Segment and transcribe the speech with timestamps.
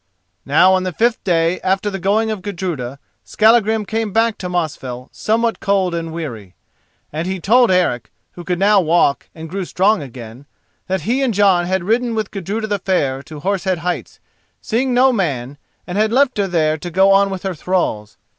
[0.47, 5.09] Now on the fifth day after the going of Gudruda, Skallagrim came back to Mosfell
[5.11, 6.55] somewhat cold and weary.
[7.13, 10.47] And he told Eric, who could now walk and grew strong again,
[10.87, 14.19] that he and Jon had ridden with Gudruda the Fair to Horse Head Heights,
[14.59, 18.17] seeing no man, and had left her there to go on with her thralls.